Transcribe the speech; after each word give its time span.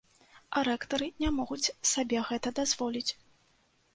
А 0.59 0.63
рэктары 0.67 1.09
не 1.23 1.29
могуць 1.35 1.71
сабе 1.91 2.23
гэта 2.31 2.53
дазволіць. 2.61 3.11